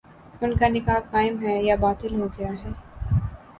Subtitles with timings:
[0.41, 2.71] ان کا نکاح قائم ہے یا باطل ہو گیا ہے